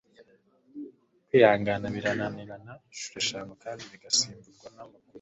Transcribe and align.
kwihangana 1.27 1.85
birananirana 1.95 2.71
inshuro 2.89 3.15
eshanu 3.23 3.51
kandi 3.63 3.81
bigasimburwa 3.91 4.67
na 4.75 4.81
makumyabiri 4.83 5.07